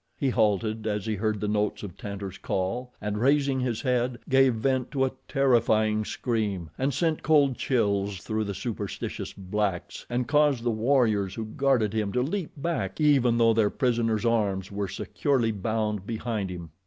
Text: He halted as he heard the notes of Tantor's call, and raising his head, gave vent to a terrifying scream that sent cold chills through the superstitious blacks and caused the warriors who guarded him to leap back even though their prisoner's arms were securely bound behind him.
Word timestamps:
He 0.17 0.31
halted 0.31 0.87
as 0.87 1.05
he 1.05 1.13
heard 1.13 1.39
the 1.39 1.47
notes 1.47 1.83
of 1.83 1.95
Tantor's 1.95 2.39
call, 2.39 2.91
and 2.99 3.19
raising 3.19 3.59
his 3.59 3.83
head, 3.83 4.17
gave 4.27 4.55
vent 4.55 4.89
to 4.89 5.05
a 5.05 5.11
terrifying 5.27 6.05
scream 6.05 6.71
that 6.75 6.91
sent 6.91 7.21
cold 7.21 7.55
chills 7.55 8.17
through 8.17 8.45
the 8.45 8.55
superstitious 8.55 9.31
blacks 9.31 10.07
and 10.09 10.27
caused 10.27 10.63
the 10.63 10.71
warriors 10.71 11.35
who 11.35 11.45
guarded 11.45 11.93
him 11.93 12.11
to 12.13 12.23
leap 12.23 12.49
back 12.57 12.99
even 12.99 13.37
though 13.37 13.53
their 13.53 13.69
prisoner's 13.69 14.25
arms 14.25 14.71
were 14.71 14.87
securely 14.87 15.51
bound 15.51 16.07
behind 16.07 16.49
him. 16.49 16.71